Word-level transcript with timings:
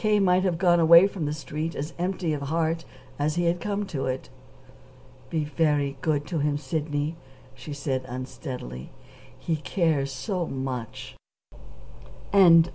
might 0.19 0.41
have 0.41 0.57
gone 0.57 0.79
away 0.79 1.05
from 1.05 1.25
the 1.27 1.33
Street 1.33 1.75
as 1.75 1.93
empty 1.99 2.33
of 2.33 2.41
heart 2.41 2.85
as 3.19 3.35
he 3.35 3.43
had 3.45 3.61
come 3.61 3.85
to 3.85 4.07
it. 4.07 4.29
"Be 5.29 5.43
very 5.45 5.95
good 6.01 6.25
to 6.25 6.39
him, 6.39 6.57
Sidney," 6.57 7.15
she 7.53 7.71
said 7.71 8.03
unsteadily. 8.07 8.89
"He 9.37 9.57
cares 9.57 10.11
so 10.11 10.47
much." 10.47 11.15
CHAPTER 12.33 12.39
XXX 12.39 12.63
K. 12.63 12.69